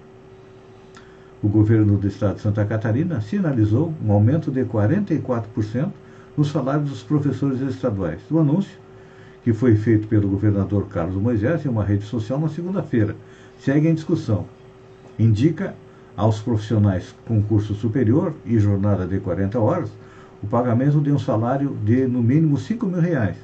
o 1.43 1.49
governo 1.49 1.97
do 1.97 2.07
estado 2.07 2.37
de 2.37 2.43
Santa 2.43 2.65
Catarina 2.65 3.21
sinalizou 3.21 3.95
um 4.05 4.13
aumento 4.13 4.51
de 4.51 4.65
44% 4.65 5.91
no 6.37 6.45
salário 6.45 6.83
dos 6.83 7.03
professores 7.03 7.61
estaduais. 7.61 8.21
O 8.31 8.39
anúncio, 8.39 8.79
que 9.43 9.53
foi 9.53 9.75
feito 9.75 10.07
pelo 10.07 10.29
governador 10.29 10.87
Carlos 10.89 11.21
Moisés 11.21 11.65
em 11.65 11.69
uma 11.69 11.85
rede 11.85 12.05
social 12.05 12.39
na 12.39 12.49
segunda-feira, 12.49 13.17
segue 13.59 13.89
em 13.89 13.95
discussão. 13.95 14.47
Indica 15.19 15.75
aos 16.17 16.41
profissionais 16.41 17.15
com 17.27 17.43
curso 17.43 17.75
superior 17.75 18.35
e 18.45 18.59
jornada 18.59 19.07
de 19.07 19.19
40 19.19 19.59
horas 19.59 19.91
o 20.43 20.47
pagamento 20.47 21.01
de 21.01 21.13
um 21.13 21.19
salário 21.19 21.77
de 21.85 22.07
no 22.07 22.23
mínimo 22.23 22.57
5 22.59 22.87
mil 22.87 23.01
reais. 23.01 23.37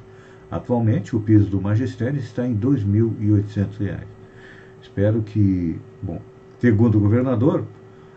Atualmente, 0.50 1.14
o 1.14 1.20
piso 1.20 1.46
do 1.46 1.60
magistério 1.60 2.18
está 2.18 2.46
em 2.46 2.52
R$ 2.52 2.60
2.800. 2.60 3.98
Espero 4.82 5.22
que, 5.22 5.78
bom, 6.02 6.20
segundo 6.60 6.96
o 6.96 7.00
governador, 7.00 7.64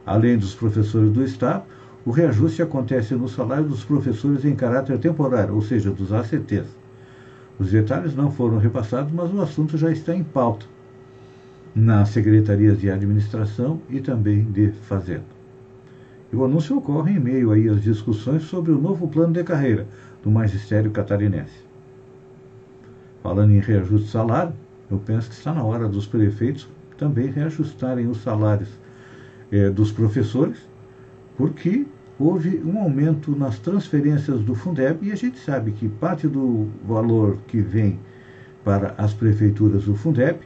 Além 0.10 0.40
dos 0.40 0.56
professores 0.56 1.12
do 1.12 1.24
Estado, 1.24 1.66
o 2.04 2.10
reajuste 2.10 2.64
acontece 2.64 3.14
no 3.14 3.30
salário 3.30 3.66
dos 3.66 3.84
professores 3.84 4.44
em 4.44 4.56
caráter 4.56 4.98
temporário, 4.98 5.54
ou 5.54 5.62
seja, 5.62 5.92
dos 5.92 6.12
ACTs. 6.12 6.66
Os 7.60 7.70
detalhes 7.70 8.16
não 8.16 8.32
foram 8.32 8.58
repassados, 8.58 9.14
mas 9.14 9.32
o 9.32 9.40
assunto 9.40 9.78
já 9.78 9.92
está 9.92 10.16
em 10.16 10.24
pauta 10.24 10.66
nas 11.76 12.10
secretarias 12.10 12.80
de 12.80 12.90
administração 12.90 13.80
e 13.88 14.02
também 14.02 14.46
de 14.46 14.72
fazenda. 14.72 15.28
E 16.34 16.36
o 16.36 16.44
anúncio 16.44 16.76
ocorre 16.76 17.12
em 17.12 17.20
meio 17.20 17.52
aí 17.52 17.70
às 17.70 17.84
discussões 17.84 18.42
sobre 18.42 18.72
o 18.72 18.82
novo 18.82 19.08
plano 19.08 19.34
de 19.34 19.44
carreira 19.44 19.86
do 20.24 20.32
magistério 20.32 20.90
catarinense. 20.90 21.64
Falando 23.22 23.52
em 23.52 23.60
reajuste 23.60 24.08
de 24.08 24.12
salário, 24.12 24.54
eu 24.90 24.98
penso 24.98 25.30
que 25.30 25.36
está 25.36 25.54
na 25.54 25.64
hora 25.64 25.88
dos 25.88 26.08
prefeitos 26.08 26.68
também 26.98 27.28
reajustarem 27.28 28.08
os 28.08 28.24
salários 28.24 28.70
é, 29.52 29.70
dos 29.70 29.92
professores, 29.92 30.58
porque 31.38 31.86
houve 32.20 32.62
um 32.66 32.80
aumento 32.80 33.36
nas 33.36 33.60
transferências 33.60 34.42
do 34.42 34.54
Fundeb 34.54 35.08
e 35.08 35.12
a 35.12 35.16
gente 35.16 35.40
sabe 35.40 35.72
que 35.72 35.88
parte 35.88 36.28
do 36.28 36.68
valor 36.86 37.38
que 37.48 37.62
vem 37.62 38.00
para 38.64 38.94
as 38.98 39.14
prefeituras 39.14 39.86
do 39.86 39.96
Fundeb 39.96 40.40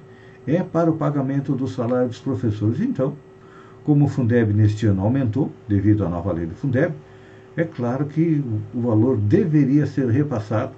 é 0.45 0.61
para 0.61 0.91
o 0.91 0.95
pagamento 0.95 1.55
do 1.55 1.67
salário 1.67 2.07
dos 2.07 2.19
professores. 2.19 2.79
Então, 2.79 3.15
como 3.83 4.05
o 4.05 4.07
Fundeb 4.07 4.53
neste 4.53 4.85
ano 4.85 5.01
aumentou, 5.01 5.51
devido 5.67 6.05
à 6.05 6.09
nova 6.09 6.31
lei 6.31 6.45
do 6.45 6.55
Fundeb, 6.55 6.93
é 7.57 7.63
claro 7.63 8.05
que 8.05 8.43
o 8.73 8.81
valor 8.81 9.17
deveria 9.17 9.85
ser 9.85 10.09
repassado 10.09 10.71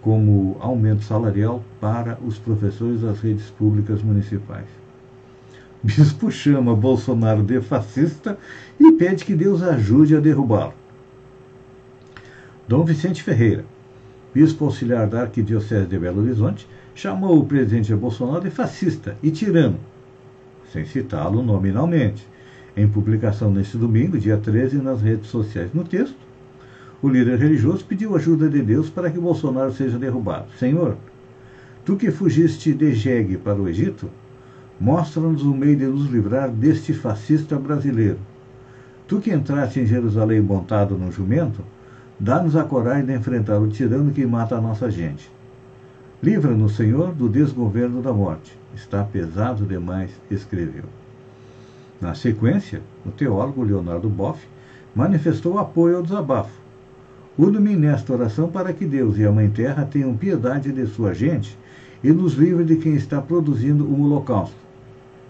como 0.00 0.56
aumento 0.60 1.04
salarial 1.04 1.62
para 1.80 2.18
os 2.24 2.38
professores 2.38 3.02
das 3.02 3.20
redes 3.20 3.50
públicas 3.50 4.02
municipais. 4.02 4.81
Bispo 5.84 6.30
chama 6.30 6.76
Bolsonaro 6.76 7.42
de 7.42 7.60
fascista 7.60 8.38
e 8.78 8.92
pede 8.92 9.24
que 9.24 9.34
Deus 9.34 9.64
ajude 9.64 10.14
a 10.14 10.20
derrubá-lo. 10.20 10.74
Dom 12.68 12.84
Vicente 12.84 13.20
Ferreira, 13.20 13.64
bispo 14.32 14.64
auxiliar 14.64 15.08
da 15.08 15.22
Arquidiocese 15.22 15.86
de 15.86 15.98
Belo 15.98 16.22
Horizonte, 16.22 16.68
chamou 16.94 17.36
o 17.36 17.44
presidente 17.44 17.92
Bolsonaro 17.96 18.42
de 18.42 18.50
fascista 18.50 19.16
e 19.20 19.32
tirano, 19.32 19.80
sem 20.72 20.84
citá-lo 20.84 21.42
nominalmente. 21.42 22.24
Em 22.76 22.86
publicação 22.88 23.50
neste 23.50 23.76
domingo, 23.76 24.16
dia 24.16 24.38
13, 24.38 24.76
nas 24.76 25.02
redes 25.02 25.26
sociais. 25.26 25.74
No 25.74 25.82
texto, 25.82 26.16
o 27.02 27.08
líder 27.08 27.38
religioso 27.38 27.84
pediu 27.84 28.14
ajuda 28.14 28.48
de 28.48 28.62
Deus 28.62 28.88
para 28.88 29.10
que 29.10 29.18
Bolsonaro 29.18 29.72
seja 29.72 29.98
derrubado. 29.98 30.46
Senhor, 30.60 30.96
tu 31.84 31.96
que 31.96 32.12
fugiste 32.12 32.72
de 32.72 32.94
Jegue 32.94 33.36
para 33.36 33.60
o 33.60 33.68
Egito, 33.68 34.08
mostra-nos 34.80 35.42
o 35.42 35.54
meio 35.54 35.76
de 35.76 35.86
nos 35.86 36.06
livrar 36.06 36.50
deste 36.50 36.92
fascista 36.92 37.58
brasileiro. 37.58 38.18
Tu 39.06 39.20
que 39.20 39.32
entraste 39.32 39.80
em 39.80 39.86
Jerusalém 39.86 40.40
montado 40.40 40.96
num 40.96 41.12
jumento, 41.12 41.62
dá-nos 42.18 42.56
a 42.56 42.64
coragem 42.64 43.04
de 43.04 43.14
enfrentar 43.14 43.58
o 43.58 43.68
tirano 43.68 44.12
que 44.12 44.24
mata 44.24 44.56
a 44.56 44.60
nossa 44.60 44.90
gente. 44.90 45.30
Livra-nos, 46.22 46.76
Senhor, 46.76 47.12
do 47.12 47.28
desgoverno 47.28 48.00
da 48.00 48.12
morte. 48.12 48.56
Está 48.74 49.02
pesado 49.04 49.66
demais, 49.66 50.10
escreveu. 50.30 50.84
Na 52.00 52.14
sequência, 52.14 52.80
o 53.04 53.10
teólogo 53.10 53.62
Leonardo 53.62 54.08
Boff 54.08 54.40
manifestou 54.94 55.58
apoio 55.58 55.96
ao 55.96 56.02
desabafo. 56.02 56.60
Uno-me 57.38 57.74
nesta 57.76 58.12
oração 58.12 58.48
para 58.48 58.72
que 58.72 58.84
Deus 58.84 59.16
e 59.18 59.24
a 59.24 59.32
Mãe 59.32 59.48
Terra 59.48 59.84
tenham 59.84 60.16
piedade 60.16 60.72
de 60.72 60.86
sua 60.86 61.14
gente 61.14 61.56
e 62.02 62.10
nos 62.10 62.34
livre 62.34 62.64
de 62.64 62.76
quem 62.76 62.94
está 62.94 63.20
produzindo 63.20 63.84
um 63.84 64.02
holocausto. 64.02 64.56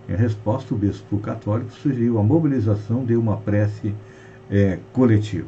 Em 0.09 0.17
resposta, 0.17 0.75
o 0.75 0.77
bispo 0.77 1.19
católico 1.19 1.71
sugeriu 1.73 2.19
a 2.19 2.23
mobilização 2.23 3.05
de 3.05 3.15
uma 3.15 3.37
prece 3.37 3.95
é, 4.51 4.79
coletiva. 4.93 5.47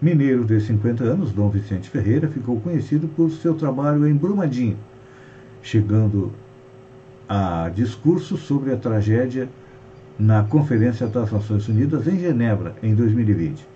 Mineiro 0.00 0.44
de 0.44 0.60
50 0.60 1.04
anos, 1.04 1.32
Dom 1.32 1.48
Vicente 1.48 1.88
Ferreira, 1.88 2.28
ficou 2.28 2.60
conhecido 2.60 3.08
por 3.08 3.30
seu 3.30 3.54
trabalho 3.54 4.06
em 4.06 4.14
Brumadinho, 4.14 4.76
chegando 5.62 6.32
a 7.28 7.70
discurso 7.74 8.36
sobre 8.36 8.72
a 8.72 8.76
tragédia 8.76 9.48
na 10.18 10.44
Conferência 10.44 11.06
das 11.06 11.32
Nações 11.32 11.68
Unidas 11.68 12.06
em 12.06 12.18
Genebra, 12.18 12.74
em 12.82 12.94
2020. 12.94 13.75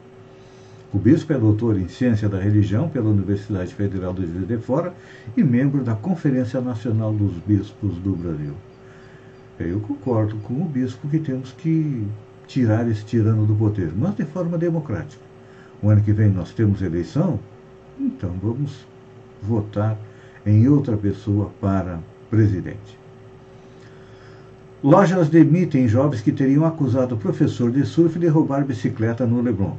O 0.93 0.99
bispo 0.99 1.33
é 1.33 1.39
doutor 1.39 1.79
em 1.79 1.87
Ciência 1.87 2.29
da 2.29 2.41
Religião 2.41 2.89
pela 2.89 3.11
Universidade 3.11 3.73
Federal 3.73 4.13
do 4.13 4.27
Juiz 4.27 4.49
de 4.49 4.59
Fora 4.59 4.93
e 5.37 5.45
membro 5.45 5.85
da 5.85 5.95
Conferência 5.95 6.61
Nacional 6.61 7.13
dos 7.13 7.35
Bispos 7.47 7.95
do 7.99 8.17
Brasil. 8.17 8.55
Eu 9.61 9.79
concordo 9.79 10.35
com 10.39 10.55
o 10.55 10.65
bispo 10.65 11.07
que 11.07 11.21
temos 11.21 11.53
que 11.53 12.05
tirar 12.49 12.91
esse 12.91 13.05
tirano 13.05 13.47
do 13.47 13.55
poder, 13.55 13.93
mas 13.97 14.17
de 14.17 14.25
forma 14.25 14.59
democrática. 14.59 15.23
O 15.81 15.89
ano 15.89 16.03
que 16.03 16.13
vem 16.13 16.29
nós 16.29 16.53
temos 16.53 16.83
eleição, 16.83 17.39
então 17.97 18.33
vamos 18.43 18.85
votar 19.41 19.97
em 20.45 20.67
outra 20.67 20.97
pessoa 20.97 21.53
para 21.61 22.01
presidente. 22.29 22.99
Lojas 24.83 25.29
demitem 25.29 25.87
jovens 25.87 26.21
que 26.21 26.33
teriam 26.33 26.65
acusado 26.65 27.15
o 27.15 27.19
professor 27.19 27.71
de 27.71 27.87
surf 27.87 28.19
de 28.19 28.27
roubar 28.27 28.65
bicicleta 28.65 29.25
no 29.25 29.41
Leblon. 29.41 29.77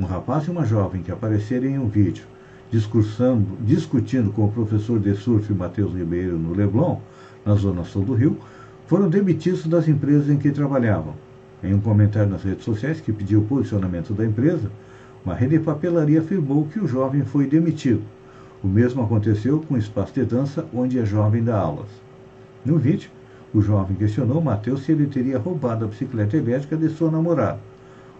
Um 0.00 0.04
rapaz 0.04 0.46
e 0.46 0.50
uma 0.50 0.64
jovem 0.64 1.02
que 1.02 1.12
apareceram 1.12 1.66
em 1.66 1.78
um 1.78 1.88
vídeo 1.88 2.24
discursando, 2.72 3.46
discutindo 3.60 4.32
com 4.32 4.46
o 4.46 4.50
professor 4.50 4.98
de 4.98 5.14
surf 5.14 5.52
Matheus 5.52 5.92
Ribeiro 5.92 6.38
no 6.38 6.54
Leblon, 6.54 6.98
na 7.44 7.54
zona 7.54 7.84
sul 7.84 8.02
do 8.02 8.14
Rio, 8.14 8.38
foram 8.86 9.10
demitidos 9.10 9.66
das 9.66 9.86
empresas 9.86 10.30
em 10.30 10.38
que 10.38 10.50
trabalhavam. 10.50 11.14
Em 11.62 11.74
um 11.74 11.80
comentário 11.80 12.30
nas 12.30 12.42
redes 12.42 12.64
sociais 12.64 12.98
que 12.98 13.12
pediu 13.12 13.40
o 13.40 13.44
posicionamento 13.44 14.14
da 14.14 14.24
empresa, 14.24 14.70
uma 15.22 15.34
rede 15.34 15.58
de 15.58 15.64
papelaria 15.64 16.20
afirmou 16.20 16.64
que 16.64 16.80
o 16.80 16.88
jovem 16.88 17.22
foi 17.24 17.46
demitido. 17.46 18.02
O 18.64 18.66
mesmo 18.66 19.02
aconteceu 19.02 19.60
com 19.60 19.74
o 19.74 19.78
espaço 19.78 20.14
de 20.14 20.24
dança 20.24 20.64
onde 20.72 20.98
a 20.98 21.04
jovem 21.04 21.44
dá 21.44 21.58
aulas. 21.58 21.90
No 22.64 22.78
vídeo, 22.78 23.10
o 23.52 23.60
jovem 23.60 23.96
questionou 23.96 24.40
Mateus 24.40 24.84
se 24.84 24.92
ele 24.92 25.06
teria 25.06 25.38
roubado 25.38 25.84
a 25.84 25.88
bicicleta 25.88 26.38
elétrica 26.38 26.76
de 26.76 26.88
sua 26.88 27.10
namorada. 27.10 27.60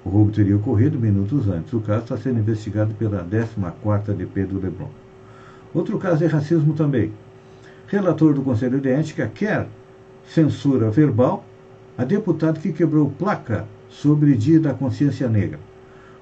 O 0.04 0.08
roubo 0.08 0.32
teria 0.32 0.56
ocorrido 0.56 0.98
minutos 0.98 1.48
antes. 1.48 1.72
O 1.72 1.80
caso 1.80 2.02
está 2.02 2.16
sendo 2.16 2.40
investigado 2.40 2.92
pela 2.94 3.24
14ª 3.24 4.14
DP 4.14 4.44
do 4.46 4.60
Leblon. 4.60 4.88
Outro 5.72 5.98
caso 5.98 6.24
é 6.24 6.26
racismo 6.26 6.74
também. 6.74 7.12
Relator 7.86 8.34
do 8.34 8.42
Conselho 8.42 8.80
de 8.80 8.88
Ética 8.88 9.30
quer 9.32 9.68
censura 10.26 10.90
verbal 10.90 11.44
a 11.96 12.04
deputado 12.04 12.58
que 12.58 12.72
quebrou 12.72 13.10
placa 13.10 13.66
sobre 13.88 14.34
Dia 14.34 14.58
da 14.58 14.74
Consciência 14.74 15.28
Negra. 15.28 15.60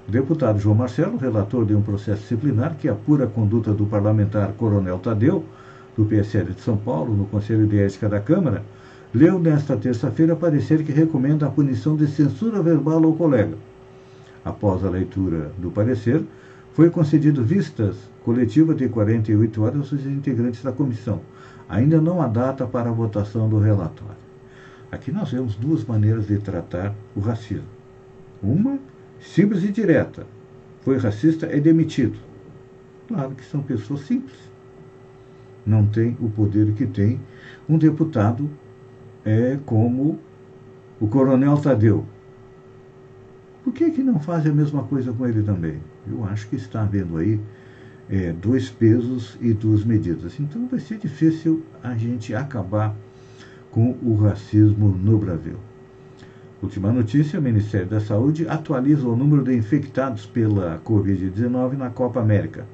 O 0.09 0.11
deputado 0.11 0.59
João 0.59 0.75
Marcelo, 0.75 1.17
relator 1.17 1.65
de 1.65 1.75
um 1.75 1.83
processo 1.83 2.23
disciplinar 2.23 2.75
que 2.77 2.89
apura 2.89 3.25
a 3.25 3.29
conduta 3.29 3.73
do 3.73 3.87
parlamentar 3.87 4.53
Coronel 4.55 4.99
Tadeu, 4.99 5.45
do 5.97 6.05
PSL 6.05 6.53
de 6.53 6.61
São 6.61 6.77
Paulo, 6.77 7.15
no 7.15 7.27
Conselho 7.27 7.67
de 7.67 7.79
Ética 7.79 8.09
da 8.09 8.21
Câmara, 8.21 8.63
leu 9.15 9.39
nesta 9.39 9.77
terça-feira 9.77 10.35
parecer 10.35 10.83
que 10.83 10.93
recomenda 10.93 11.47
a 11.47 11.51
punição 11.51 11.97
de 11.97 12.09
censura 12.09 12.63
verbal 12.63 13.05
ao 13.05 13.13
colega. 13.15 13.57
Após 14.45 14.85
a 14.85 14.91
leitura 14.91 15.53
do 15.59 15.71
parecer, 15.71 16.25
foi 16.73 16.91
concedido 16.91 17.45
vistas 17.45 17.97
coletiva 18.25 18.75
de 18.75 18.89
48 18.89 19.63
horas 19.63 19.93
aos 19.93 20.07
integrantes 20.07 20.63
da 20.63 20.73
comissão. 20.73 21.21
Ainda 21.69 22.01
não 22.01 22.21
há 22.21 22.27
data 22.27 22.67
para 22.67 22.91
a 22.91 22.93
votação 22.93 23.49
do 23.49 23.59
relatório. 23.59 24.17
Aqui 24.91 25.13
nós 25.13 25.31
vemos 25.31 25.55
duas 25.55 25.85
maneiras 25.85 26.27
de 26.27 26.39
tratar 26.39 26.95
o 27.15 27.21
racismo. 27.21 27.69
Uma 28.43 28.79
simples 29.21 29.63
e 29.63 29.71
direta. 29.71 30.27
Foi 30.83 30.97
racista, 30.99 31.47
é 31.47 31.61
demitido. 31.61 32.19
Claro 33.07 33.35
que 33.35 33.45
são 33.45 33.63
pessoas 33.63 34.01
simples. 34.03 34.39
Não 35.65 35.87
tem 35.87 36.17
o 36.21 36.29
poder 36.31 36.73
que 36.73 36.87
tem 36.87 37.21
um 37.69 37.79
deputado 37.79 38.51
é 39.25 39.59
como 39.67 40.19
o 40.99 41.07
coronel 41.07 41.57
Tadeu. 41.59 42.07
Por 43.63 43.73
que, 43.73 43.91
que 43.91 44.03
não 44.03 44.19
faz 44.19 44.47
a 44.47 44.53
mesma 44.53 44.83
coisa 44.85 45.13
com 45.13 45.27
ele 45.27 45.43
também? 45.43 45.81
Eu 46.07 46.25
acho 46.25 46.49
que 46.49 46.57
está 46.57 46.83
havendo 46.83 47.19
aí 47.19 47.39
é, 48.09 48.33
dois 48.33 48.71
pesos 48.71 49.37
e 49.41 49.53
duas 49.53 49.85
medidas. 49.85 50.41
Então 50.41 50.67
vai 50.67 50.81
ser 50.81 50.99
difícil 50.99 51.63
a 51.83 51.95
gente 51.95 52.35
acabar 52.35 52.97
com 53.71 53.97
o 54.03 54.15
racismo 54.17 54.89
no 54.89 55.19
Brasil. 55.19 55.57
Última 56.63 56.93
notícia: 56.93 57.39
o 57.39 57.43
Ministério 57.43 57.87
da 57.87 58.01
Saúde 58.01 58.49
atualiza 58.49 59.07
o 59.07 59.17
número 59.17 59.45
de 59.45 59.55
infectados 59.55 60.27
pela 60.27 60.81
Covid-19 60.85 61.77
na 61.77 61.91
Copa 61.91 62.21
América. 62.21 62.67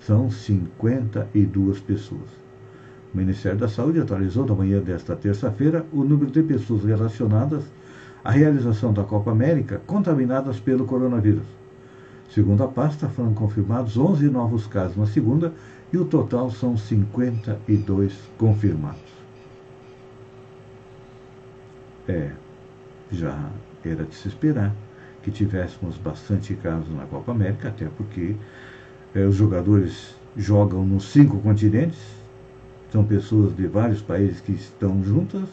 São 0.00 0.30
52 0.30 1.80
pessoas. 1.80 2.42
O 3.14 3.16
Ministério 3.16 3.58
da 3.58 3.68
Saúde 3.68 4.00
atualizou 4.00 4.44
na 4.46 4.54
manhã 4.54 4.80
desta 4.80 5.14
terça-feira 5.14 5.86
o 5.92 6.02
número 6.02 6.30
de 6.30 6.42
pessoas 6.42 6.84
relacionadas 6.84 7.64
à 8.24 8.30
realização 8.30 8.92
da 8.92 9.04
Copa 9.04 9.30
América 9.30 9.80
contaminadas 9.86 10.60
pelo 10.60 10.86
coronavírus. 10.86 11.46
Segundo 12.30 12.64
a 12.64 12.68
pasta, 12.68 13.08
foram 13.08 13.34
confirmados 13.34 13.96
11 13.96 14.30
novos 14.30 14.66
casos 14.66 14.96
na 14.96 15.06
segunda 15.06 15.52
e 15.92 15.98
o 15.98 16.04
total 16.04 16.50
são 16.50 16.76
52 16.76 18.14
confirmados. 18.38 19.12
É, 22.08 22.30
já 23.10 23.50
era 23.84 24.04
de 24.04 24.14
se 24.14 24.28
esperar 24.28 24.74
que 25.22 25.30
tivéssemos 25.30 25.96
bastante 25.98 26.54
casos 26.54 26.92
na 26.94 27.04
Copa 27.04 27.32
América, 27.32 27.68
até 27.68 27.86
porque 27.96 28.34
é, 29.14 29.24
os 29.24 29.36
jogadores 29.36 30.14
jogam 30.36 30.84
nos 30.84 31.12
cinco 31.12 31.38
continentes, 31.38 32.00
são 32.90 33.04
pessoas 33.04 33.54
de 33.54 33.66
vários 33.66 34.02
países 34.02 34.40
que 34.40 34.52
estão 34.52 35.02
juntas. 35.04 35.48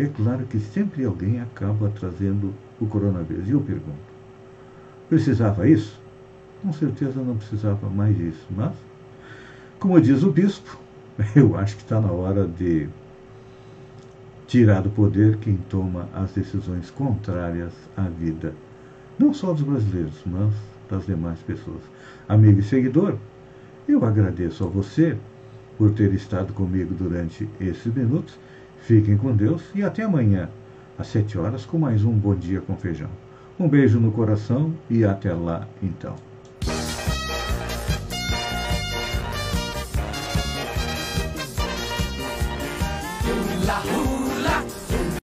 É 0.00 0.06
claro 0.06 0.46
que 0.46 0.58
sempre 0.58 1.04
alguém 1.04 1.42
acaba 1.42 1.90
trazendo 1.90 2.54
o 2.80 2.86
coronavírus. 2.86 3.46
E 3.46 3.50
eu 3.50 3.60
pergunto: 3.60 3.98
precisava 5.10 5.68
isso? 5.68 6.00
Com 6.62 6.72
certeza 6.72 7.22
não 7.22 7.36
precisava 7.36 7.86
mais 7.90 8.18
isso, 8.18 8.46
mas, 8.50 8.72
como 9.78 10.00
diz 10.00 10.22
o 10.22 10.30
bispo, 10.30 10.78
eu 11.36 11.54
acho 11.54 11.76
que 11.76 11.82
está 11.82 12.00
na 12.00 12.10
hora 12.10 12.46
de 12.46 12.88
tirar 14.46 14.80
do 14.80 14.88
poder 14.88 15.36
quem 15.36 15.58
toma 15.68 16.08
as 16.14 16.32
decisões 16.32 16.90
contrárias 16.90 17.72
à 17.94 18.08
vida, 18.08 18.54
não 19.18 19.34
só 19.34 19.52
dos 19.52 19.62
brasileiros, 19.62 20.22
mas 20.24 20.54
das 20.88 21.04
demais 21.04 21.38
pessoas. 21.40 21.82
Amigo 22.26 22.60
e 22.60 22.62
seguidor, 22.62 23.16
eu 23.86 24.02
agradeço 24.04 24.64
a 24.64 24.66
você 24.66 25.16
por 25.76 25.92
ter 25.92 26.12
estado 26.14 26.54
comigo 26.54 26.94
durante 26.94 27.46
esses 27.60 27.94
minutos. 27.94 28.38
Fiquem 28.80 29.16
com 29.16 29.34
Deus 29.34 29.62
e 29.74 29.82
até 29.82 30.02
amanhã, 30.02 30.48
às 30.98 31.06
sete 31.06 31.38
horas, 31.38 31.64
com 31.64 31.78
mais 31.78 32.04
um 32.04 32.12
Bom 32.12 32.34
Dia 32.34 32.60
com 32.60 32.76
Feijão. 32.76 33.10
Um 33.58 33.68
beijo 33.68 34.00
no 34.00 34.10
coração 34.10 34.74
e 34.88 35.04
até 35.04 35.32
lá 35.32 35.68
então. 35.82 36.29